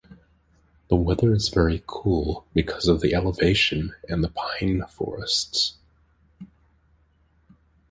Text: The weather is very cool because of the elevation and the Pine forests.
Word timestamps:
The 0.87 0.95
weather 0.95 1.31
is 1.31 1.49
very 1.49 1.83
cool 1.85 2.47
because 2.55 2.87
of 2.87 3.01
the 3.01 3.13
elevation 3.13 3.93
and 4.09 4.23
the 4.23 4.29
Pine 4.29 4.81
forests. 4.89 5.75